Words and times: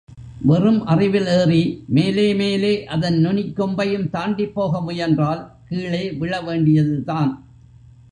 வெறும் 0.41 0.85
அறிவில் 0.85 1.27
ஏறி 1.27 1.83
மேலே 1.87 2.33
மேலே 2.33 2.85
அதன் 2.85 3.17
நுனிக் 3.19 3.59
கொம்பையும் 3.59 4.09
தாண்டிப் 4.09 4.53
போக 4.53 4.81
முயன்றால் 4.81 5.41
கீழே 5.69 6.11
விழ 6.11 6.41
வேண்டியதுதான். 6.41 7.31